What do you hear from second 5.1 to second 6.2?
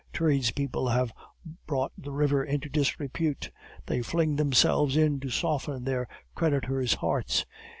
to soften their